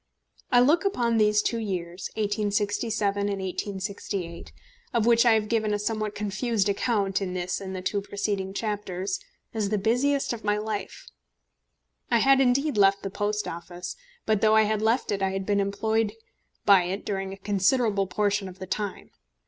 [0.51, 4.51] I look upon these two years, 1867 and 1868,
[4.95, 8.51] of which I have given a somewhat confused account in this and the two preceding
[8.51, 9.19] chapters,
[9.53, 11.05] as the busiest in my life.
[12.09, 13.95] I had indeed left the Post Office,
[14.25, 16.13] but though I had left it I had been employed
[16.65, 19.11] by it during a considerable portion of the time.